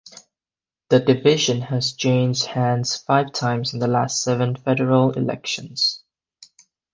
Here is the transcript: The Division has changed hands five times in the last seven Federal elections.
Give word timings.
The 0.89 0.99
Division 0.99 1.61
has 1.61 1.93
changed 1.93 2.45
hands 2.47 2.95
five 2.97 3.33
times 3.33 3.75
in 3.75 3.77
the 3.79 3.85
last 3.87 4.23
seven 4.23 4.55
Federal 4.55 5.11
elections. 5.11 6.03